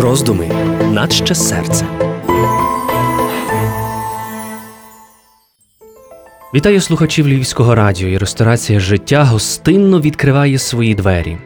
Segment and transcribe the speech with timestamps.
[0.00, 0.48] Роздуми
[0.92, 1.86] наче серце.
[6.54, 11.36] Вітаю слухачів Львівського радіо і ресторація життя гостинно відкриває свої двері.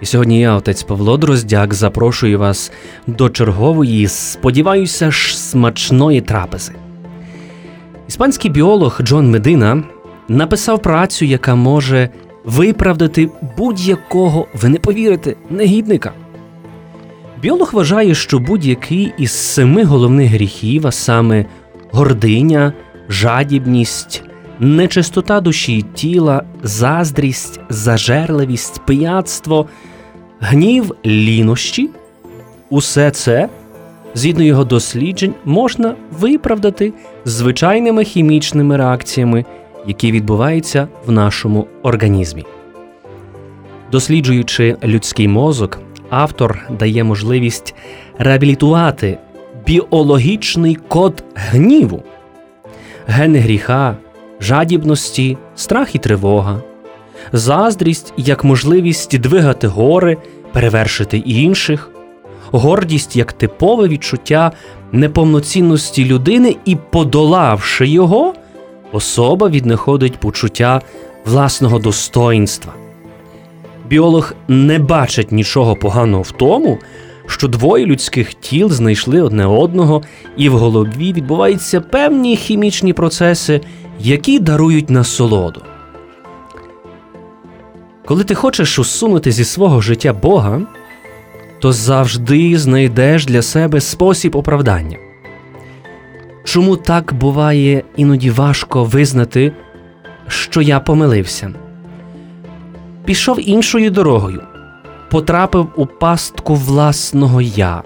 [0.00, 2.72] І сьогодні я, отець Павло Дроздяк, запрошую вас
[3.06, 6.72] до чергової, сподіваюся, ж смачної трапези.
[8.08, 9.82] Іспанський біолог Джон Медина
[10.28, 12.08] написав працю, яка може
[12.44, 16.12] виправдати будь-якого, ви не повірите, негідника.
[17.42, 21.46] Біолог вважає, що будь-який із семи головних гріхів, а саме
[21.90, 22.72] гординя,
[23.08, 24.22] жадібність,
[24.58, 29.66] нечистота душі і тіла, заздрість, зажерливість, пияцтво,
[30.40, 31.90] гнів, лінощі,
[32.70, 33.48] усе це,
[34.14, 36.92] згідно його досліджень, можна виправдати
[37.24, 39.44] звичайними хімічними реакціями,
[39.86, 42.44] які відбуваються в нашому організмі.
[43.92, 45.78] Досліджуючи людський мозок,
[46.12, 47.74] автор дає можливість
[48.18, 49.18] реабілітувати
[49.66, 52.02] біологічний код гніву,
[53.06, 53.96] гени гріха,
[54.40, 56.62] жадібності, страх і тривога,
[57.32, 60.16] заздрість як можливість двигати гори,
[60.52, 61.90] перевершити інших,
[62.50, 64.52] гордість як типове відчуття
[64.92, 68.34] неповноцінності людини і, подолавши його,
[68.92, 70.82] особа віднаходить почуття
[71.24, 72.81] власного достоїнства.
[73.92, 76.78] Біолог не бачить нічого поганого в тому,
[77.26, 80.02] що двоє людських тіл знайшли одне одного,
[80.36, 83.60] і в голові відбуваються певні хімічні процеси,
[84.00, 85.62] які дарують насолоду.
[88.04, 90.60] Коли ти хочеш усунути зі свого життя Бога,
[91.58, 94.98] то завжди знайдеш для себе спосіб оправдання.
[96.44, 99.52] Чому так буває іноді важко визнати,
[100.28, 101.54] що я помилився?
[103.04, 104.42] Пішов іншою дорогою,
[105.10, 107.82] потрапив у пастку власного я.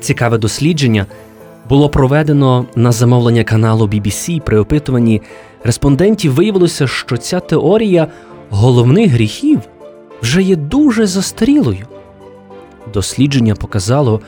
[0.00, 1.06] Цікаве дослідження
[1.68, 4.40] було проведено на замовлення каналу BBC.
[4.40, 5.22] При опитуванні
[5.64, 8.06] респондентів виявилося, що ця теорія
[8.50, 9.60] головних гріхів
[10.22, 11.86] вже є дуже застарілою.
[12.94, 14.20] Дослідження показало,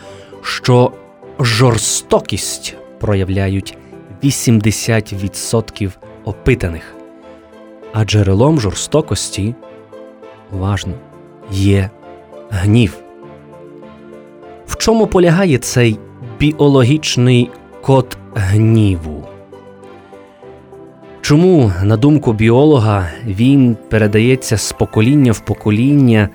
[0.43, 0.93] що
[1.41, 3.77] жорстокість проявляють
[4.25, 5.91] 80%
[6.25, 6.95] опитаних,
[7.93, 9.55] а джерелом жорстокості
[10.53, 10.93] уважно
[11.51, 11.91] є
[12.51, 12.99] гнів.
[14.67, 15.99] В чому полягає цей
[16.39, 17.51] біологічний
[17.83, 19.25] код гніву?
[21.21, 26.29] Чому, на думку біолога, він передається з покоління в покоління,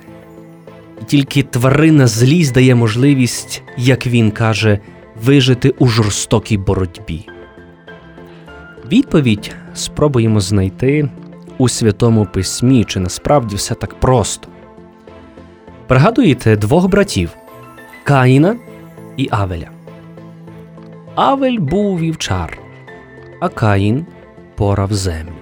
[1.01, 4.79] і тільки тварина злість дає можливість, як він каже,
[5.23, 7.27] вижити у жорстокій боротьбі?
[8.91, 11.09] Відповідь спробуємо знайти
[11.57, 14.47] у Святому Письмі, чи насправді все так просто.
[15.87, 17.29] Пригадуєте двох братів
[18.03, 18.55] Каїна
[19.17, 19.69] і Авеля.
[21.15, 22.57] Авель був вівчар,
[23.39, 24.05] а Каїн
[24.55, 25.33] порав землю.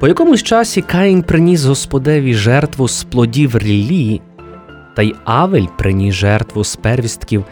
[0.00, 4.20] По якомусь часі Каїн приніс Господеві жертву з плодів ріллі,
[4.96, 7.44] та й Авель приніс жертву з первістків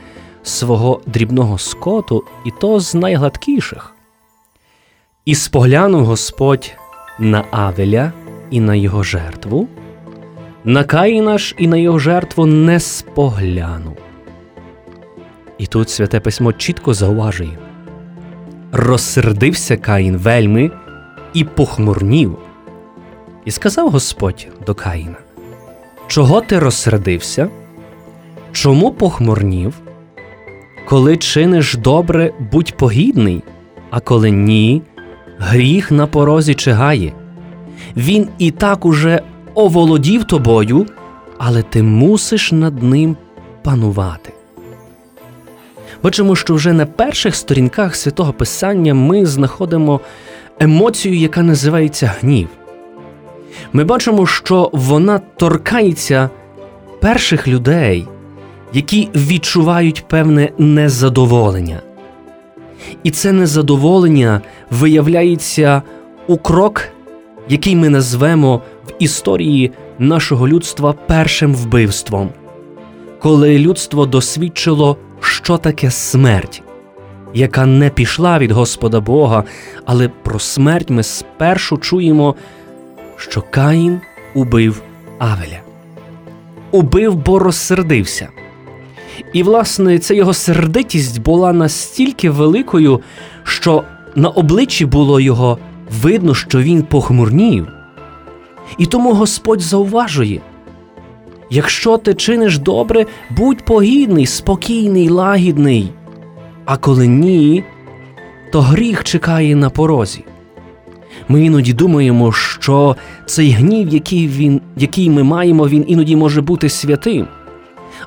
[0.42, 3.94] свого дрібного скоту, і то з найгладкіших.
[5.24, 6.72] І споглянув Господь
[7.18, 8.12] на Авеля
[8.50, 9.68] і на його жертву,
[10.64, 13.96] на Каїна ж і на його жертву не споглянув.
[15.58, 17.58] І тут святе письмо чітко зауважує
[18.74, 20.70] розсердився Каїн вельми
[21.34, 22.36] і похмурнів.
[23.44, 25.16] І сказав Господь до Каїна:
[26.06, 27.48] Чого ти розсердився?
[28.52, 29.74] Чому похмурнів?
[30.86, 33.42] Коли чиниш добре, будь погідний,
[33.90, 34.82] а коли ні,
[35.44, 37.12] гріх на порозі чигає.
[37.96, 39.22] Він і так уже
[39.54, 40.86] оволодів тобою,
[41.38, 43.16] але ти мусиш над ним
[43.62, 44.32] панувати.
[46.02, 50.00] Бачимо, що вже на перших сторінках святого Писання ми знаходимо
[50.60, 52.48] емоцію, яка називається гнів.
[53.72, 56.30] Ми бачимо, що вона торкається
[57.00, 58.06] перших людей,
[58.72, 61.80] які відчувають певне незадоволення.
[63.02, 64.40] І це незадоволення
[64.70, 65.82] виявляється
[66.26, 66.88] у крок,
[67.48, 68.56] який ми назвемо
[68.88, 72.30] в історії нашого людства першим вбивством,
[73.18, 76.62] коли людство досвідчило, що таке смерть,
[77.34, 79.44] яка не пішла від Господа Бога,
[79.84, 82.34] але про смерть ми спершу чуємо,
[83.16, 84.00] що Каїн
[84.34, 84.82] убив
[85.18, 85.60] Авеля.
[86.70, 88.28] Убив, бо розсердився.
[89.32, 93.00] І, власне, ця його сердитість була настільки великою,
[93.44, 93.82] що
[94.14, 95.58] на обличчі було його
[96.02, 97.68] видно, що він похмурнів.
[98.78, 100.40] І тому Господь зауважує,
[101.50, 105.90] Якщо ти чиниш добре, будь погідний, спокійний, лагідний.
[106.64, 107.64] А коли ні,
[108.52, 110.24] то гріх чекає на порозі.
[111.28, 112.96] Ми іноді думаємо, що
[113.26, 117.26] цей гнів, який він, який ми маємо, він іноді може бути святим.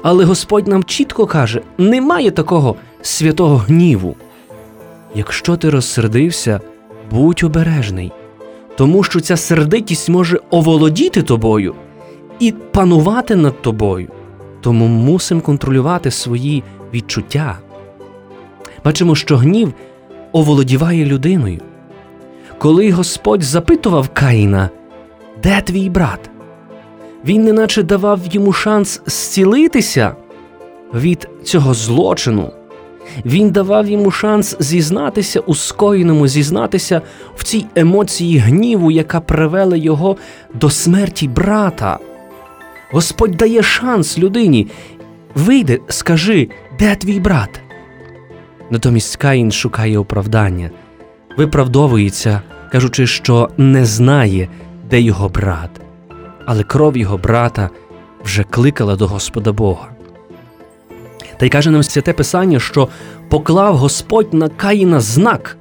[0.01, 4.15] Але Господь нам чітко каже: немає такого святого гніву.
[5.15, 6.61] Якщо ти розсердився,
[7.11, 8.11] будь обережний,
[8.75, 11.75] тому що ця сердитість може оволодіти тобою
[12.39, 14.07] і панувати над тобою.
[14.61, 16.63] Тому мусимо контролювати свої
[16.93, 17.57] відчуття.
[18.85, 19.73] Бачимо, що гнів
[20.31, 21.59] оволодіває людиною.
[22.57, 24.69] Коли Господь запитував Каїна,
[25.43, 26.29] де твій брат?
[27.27, 30.15] Він неначе давав йому шанс зцілитися
[30.93, 32.51] від цього злочину.
[33.25, 37.01] Він давав йому шанс зізнатися у скоєному, зізнатися
[37.35, 40.17] в цій емоції гніву, яка привела його
[40.53, 41.99] до смерті брата.
[42.91, 44.67] Господь дає шанс людині.
[45.35, 47.61] Вийди, скажи, де твій брат?
[48.69, 50.69] Натомість Каїн шукає оправдання,
[51.37, 52.41] виправдовується,
[52.71, 54.49] кажучи, що не знає,
[54.89, 55.69] де його брат,
[56.47, 57.69] але кров його брата
[58.23, 59.87] вже кликала до Господа Бога.
[61.37, 62.87] Та й каже нам святе Писання, що
[63.29, 65.57] поклав Господь на Каїна знак,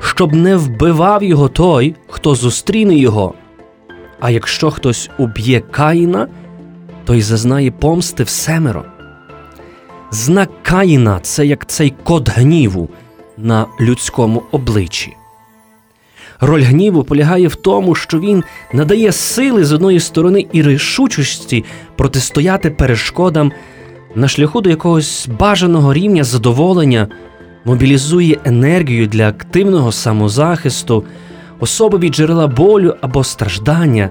[0.00, 3.34] щоб не вбивав його той, хто зустріне його.
[4.20, 6.28] А якщо хтось уб'є Каїна,
[7.04, 8.84] той зазнає помсти в семеро.
[10.10, 12.88] Знак Каїна це як цей код гніву
[13.36, 15.16] на людському обличчі.
[16.40, 21.64] Роль гніву полягає в тому, що він надає сили з одної сторони і рішучості
[21.96, 23.52] протистояти перешкодам
[24.14, 27.08] на шляху до якогось бажаного рівня задоволення,
[27.64, 31.04] мобілізує енергію для активного самозахисту,
[31.60, 34.10] особові джерела болю або страждання,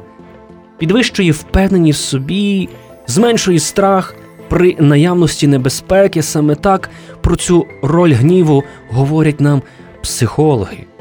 [0.77, 2.69] підвищує впевненість в собі,
[3.07, 4.15] зменшує страх
[4.49, 6.21] при наявності небезпеки.
[6.21, 6.89] Саме так
[7.21, 9.61] про цю роль гніву говорять нам
[10.01, 10.94] психологи.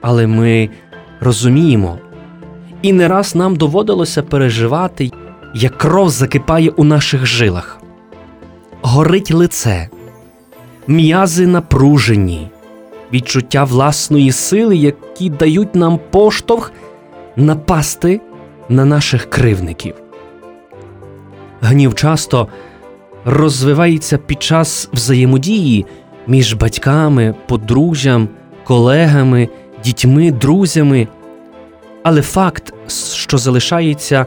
[0.00, 0.70] Але ми
[1.20, 1.98] розуміємо,
[2.82, 5.10] і не раз нам доводилося переживати,
[5.54, 7.80] як кров закипає у наших жилах,
[8.82, 9.88] горить лице,
[10.86, 12.48] м'язи напружені,
[13.12, 16.72] відчуття власної сили, які дають нам поштовх
[17.36, 18.20] напасти
[18.68, 19.94] на наших кривників.
[21.60, 22.48] Гнів часто
[23.24, 25.86] розвивається під час взаємодії
[26.26, 28.28] між батьками, подружжям,
[28.64, 29.48] колегами,
[29.88, 31.08] дітьми, друзями.
[32.02, 32.74] Але факт,
[33.14, 34.26] що залишається,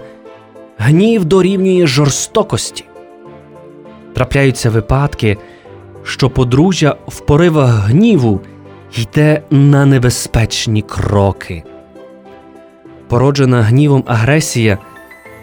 [0.77, 2.85] гнів дорівнює жорстокості.
[4.13, 5.37] Трапляються випадки,
[6.03, 8.41] що подружжя в поривах гніву
[8.97, 11.63] йде на небезпечні кроки.
[13.07, 14.77] Породжена гнівом агресія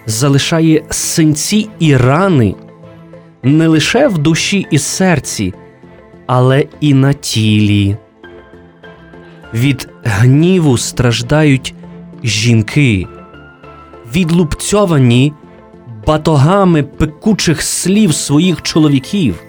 [0.05, 2.55] залишає синці і рани
[3.43, 5.53] не лише в душі і серці,
[6.27, 7.97] але і на тілі.
[9.53, 11.73] Від гніву страждають
[12.23, 13.07] жінки,
[14.15, 15.33] відлупцьовані
[16.07, 19.43] батогами пекучих слів своїх чоловіків.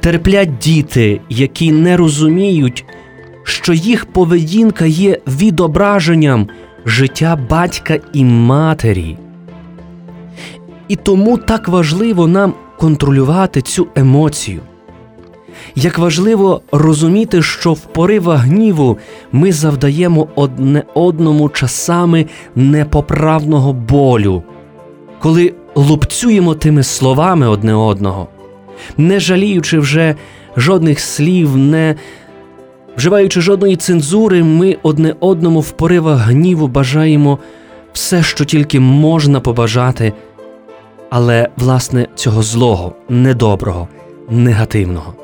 [0.00, 2.84] Терплять діти, які не розуміють,
[3.44, 6.48] що їх поведінка є відображенням
[6.86, 9.16] життя батька і матері.
[10.88, 14.60] І тому так важливо нам контролювати цю емоцію.
[15.74, 18.98] Як важливо розуміти, що в поривах гніву
[19.32, 24.42] ми завдаємо одне одному часами непоправного болю,
[25.20, 28.28] коли лупцюємо тими словами одне одного,
[28.96, 30.14] не жаліючи вже
[30.56, 31.94] жодних слів, не
[32.96, 37.38] вживаючи жодної цензури, ми одне одному в поривах гніву бажаємо
[37.92, 40.12] все, що тільки можна побажати,
[41.10, 43.88] але власне цього злого, недоброго,
[44.30, 45.14] негативного.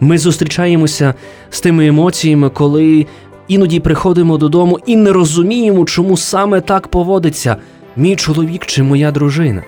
[0.00, 1.14] Ми зустрічаємося
[1.50, 3.06] з тими емоціями, коли
[3.48, 7.56] іноді приходимо додому і не розуміємо, чому саме так поводиться
[7.96, 9.62] мій чоловік чи моя дружина.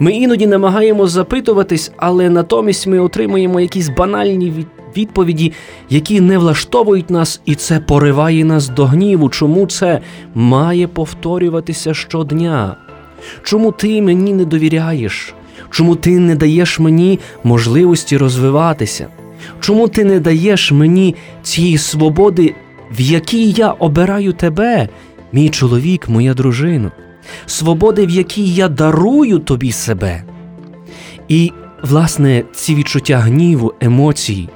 [0.00, 5.52] Ми іноді намагаємо запитуватись, але натомість ми отримуємо якісь банальні відповіді,
[5.90, 9.28] які не влаштовують нас, і це пориває нас до гніву.
[9.28, 10.00] Чому це
[10.34, 12.76] має повторюватися щодня?
[13.42, 15.34] Чому ти мені не довіряєш?
[15.70, 19.06] Чому ти не даєш мені можливості розвиватися?
[19.60, 22.54] Чому ти не даєш мені цієї свободи,
[22.90, 24.88] в якій я обираю тебе,
[25.32, 26.90] мій чоловік, моя дружина,
[27.46, 30.24] свободи, в якій я дарую тобі себе?
[31.28, 34.48] І, власне, ці відчуття гніву, емоції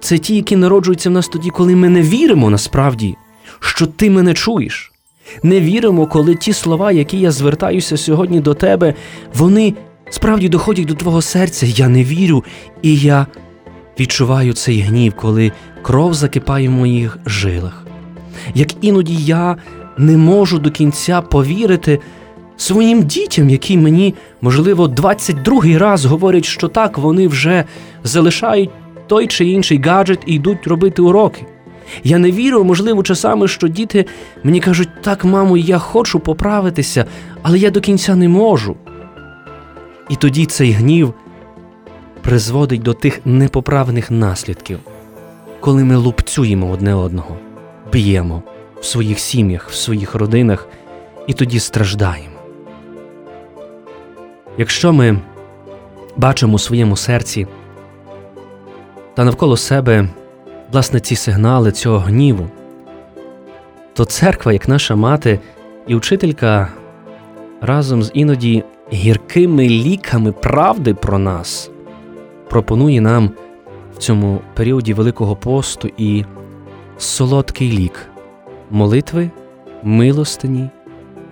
[0.00, 3.16] це ті, які народжуються в нас тоді, коли ми не віримо насправді,
[3.60, 4.92] що ти мене чуєш.
[5.42, 8.94] Не віримо, коли ті слова, які я звертаюся сьогодні до тебе,
[9.34, 9.74] вони
[10.10, 11.66] справді доходять до твого серця.
[11.66, 12.44] Я не вірю,
[12.82, 13.26] і я
[14.00, 15.52] відчуваю цей гнів, коли
[15.82, 17.86] кров закипає в моїх жилах.
[18.54, 19.56] Як іноді я
[19.98, 22.00] не можу до кінця повірити
[22.56, 27.64] своїм дітям, які мені, можливо, 22-й раз говорять, що так вони вже
[28.04, 28.70] залишають
[29.06, 31.46] той чи інший гаджет і йдуть робити уроки.
[32.04, 34.06] Я не вірю, можливо, часами, що діти
[34.44, 37.04] мені кажуть, так, мамо, я хочу поправитися,
[37.42, 38.76] але я до кінця не можу.
[40.08, 41.14] І тоді цей гнів
[42.22, 44.78] призводить до тих непоправних наслідків,
[45.60, 47.36] коли ми лупцюємо одне одного,
[47.92, 48.42] б'ємо
[48.80, 50.68] в своїх сім'ях, в своїх родинах
[51.26, 52.36] і тоді страждаємо.
[54.58, 55.18] Якщо ми
[56.16, 57.46] бачимо у своєму серці
[59.14, 60.08] та навколо себе
[60.72, 62.48] власне ці сигнали цього гніву,
[63.92, 65.40] то церква, як наша мати
[65.86, 66.68] і учителька,
[67.60, 71.69] разом з іноді гіркими ліками правди про нас,
[72.50, 73.30] пропонує нам
[73.94, 76.24] в цьому періоді Великого посту і
[76.98, 78.06] солодкий лік
[78.70, 79.30] молитви,
[79.82, 80.70] милостині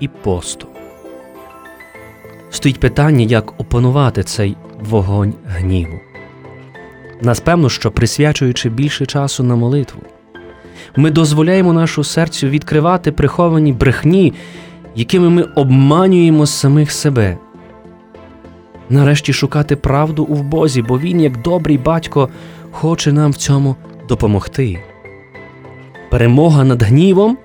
[0.01, 0.67] і посту.
[2.51, 6.01] Стоїть питання, як опанувати цей вогонь гніву.
[7.21, 10.03] Нас певно, що присвячуючи більше часу на молитву,
[10.97, 14.33] ми дозволяємо нашу серцю відкривати приховані брехні,
[14.97, 17.39] якими ми обманюємо самих себе.
[18.91, 22.29] Нарешті шукати правду у Бозі, бо Він, як добрий батько,
[22.71, 23.77] хоче нам в цьому
[24.09, 24.83] допомогти.
[26.11, 27.39] Перемога над гнівом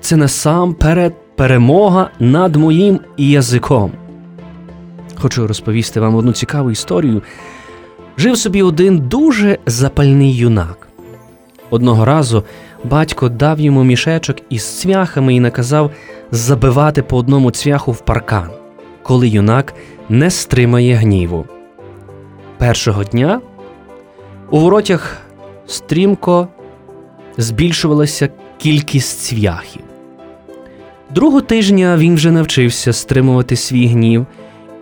[0.00, 3.92] це насамперед перемога над моїм язиком.
[5.14, 7.22] Хочу розповісти вам одну цікаву історію.
[8.18, 10.88] Жив собі один дуже запальний юнак.
[11.70, 12.44] Одного разу
[12.84, 15.90] батько дав йому мішечок із цвяхами і наказав
[16.30, 18.50] забивати по одному цвяху в паркан,
[19.02, 19.74] коли юнак
[20.08, 21.44] не стримає гніву.
[22.58, 23.40] Першого дня
[24.50, 25.16] у воротях
[25.66, 26.48] стрімко
[27.36, 28.28] збільшувалася
[28.58, 29.82] кількість цвяхів.
[31.10, 34.26] Другого тижня він вже навчився стримувати свій гнів,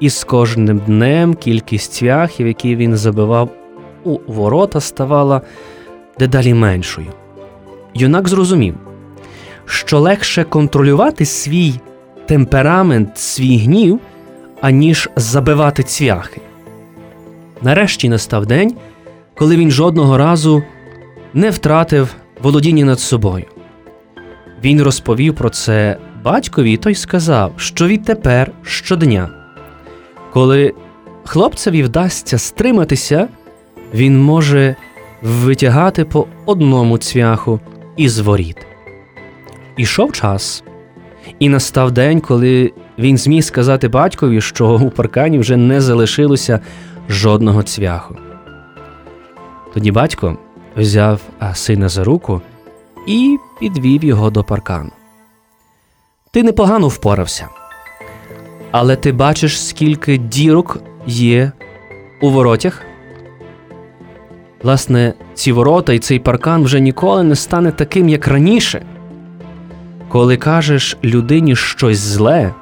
[0.00, 3.48] і з кожним днем кількість цвяхів, які він забивав
[4.04, 5.40] у ворота, ставала
[6.18, 7.06] дедалі меншою.
[7.94, 8.74] Юнак зрозумів,
[9.64, 11.74] що легше контролювати свій
[12.26, 14.00] темперамент, свій гнів,
[14.60, 16.40] аніж забивати цвяхи.
[17.62, 18.76] Нарешті настав день,
[19.34, 20.62] коли він жодного разу
[21.34, 23.44] не втратив володіння над собою.
[24.64, 29.30] Він розповів про це батькові, той сказав, що відтепер щодня,
[30.32, 30.74] коли
[31.24, 33.28] хлопцеві вдасться стриматися,
[33.94, 34.76] він може
[35.22, 37.60] витягати по одному цвяху
[37.96, 38.56] із воріт.
[39.76, 40.64] Ішов час,
[41.38, 46.60] і настав день, коли він зміг сказати батькові, що у паркані вже не залишилося
[47.08, 48.16] жодного цвяху.
[49.74, 50.38] Тоді батько
[50.76, 51.20] взяв
[51.54, 52.40] сина за руку
[53.06, 54.90] і підвів його до паркану.
[56.30, 57.48] Ти непогано впорався,
[58.70, 61.52] але ти бачиш, скільки дірок є
[62.22, 62.82] у воротях.
[64.62, 68.82] Власне, ці ворота і цей паркан вже ніколи не стане таким, як раніше.
[70.08, 72.54] Коли кажеш людині щось зле,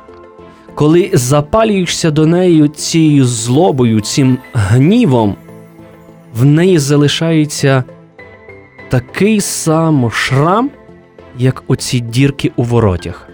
[0.78, 5.36] коли запалюєшся до неї цією злобою, цим гнівом,
[6.34, 7.84] в неї залишається
[8.88, 10.70] такий сам шрам,
[11.38, 13.28] як оці дірки у воротях.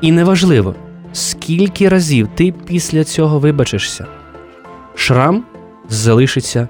[0.00, 0.74] І неважливо,
[1.12, 4.06] скільки разів ти після цього вибачишся,
[4.94, 5.44] шрам
[5.88, 6.68] залишиться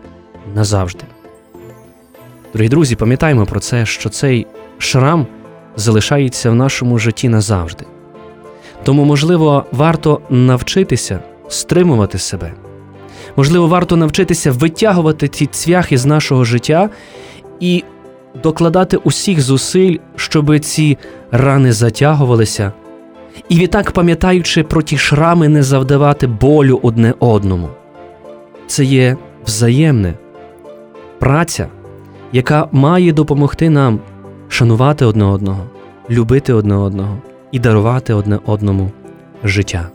[0.54, 1.04] назавжди.
[2.52, 4.46] Дорогі друзі, пам'ятаємо про це, що цей
[4.78, 5.26] шрам
[5.76, 7.84] залишається в нашому житті назавжди.
[8.84, 12.52] Тому, можливо, варто навчитися стримувати себе.
[13.36, 16.90] Можливо, варто навчитися витягувати ці цвяхи з нашого життя
[17.60, 17.84] і
[18.42, 20.98] докладати усіх зусиль, щоб ці
[21.30, 22.72] рани затягувалися,
[23.48, 27.68] і відтак, пам'ятаючи про ті шрами, не завдавати болю одне одному.
[28.66, 30.14] Це є взаємне
[31.18, 31.66] праця,
[32.32, 34.00] яка має допомогти нам
[34.48, 35.60] шанувати одне одного,
[36.10, 37.18] любити одне одного
[37.54, 38.90] і дарувати одне одному
[39.44, 39.88] життя.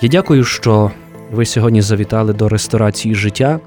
[0.00, 0.90] Я дякую, що
[1.32, 3.60] ви сьогодні завітали до ресторації життя.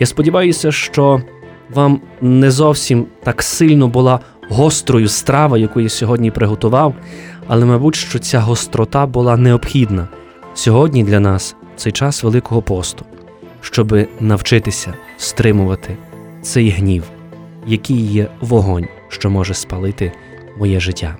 [0.00, 1.22] Я сподіваюся, що
[1.70, 6.94] вам не зовсім так сильно була гострою страва, яку я сьогодні приготував,
[7.46, 10.08] але, мабуть, що ця гострота була необхідна
[10.54, 13.04] сьогодні для нас цей час Великого посту,
[13.60, 15.96] щоб навчитися стримувати
[16.42, 17.04] цей гнів,
[17.66, 20.12] який є вогонь, що може спалити
[20.58, 21.16] моє життя.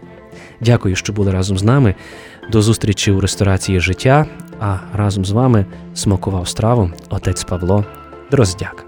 [0.65, 1.95] Дякую, що були разом з нами.
[2.53, 4.27] До зустрічі у ресторації життя.
[4.61, 7.85] А разом з вами смакував страву отець Павло
[8.31, 8.85] Дроздяк.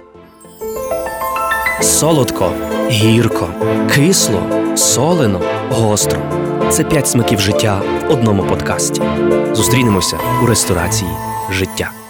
[1.80, 2.52] Солодко,
[2.90, 3.48] гірко,
[3.94, 4.42] кисло,
[4.76, 5.40] солено,
[5.70, 6.18] гостро.
[6.70, 9.02] Це п'ять смаків життя в одному подкасті.
[9.52, 11.10] Зустрінемося у ресторації
[11.50, 12.03] життя.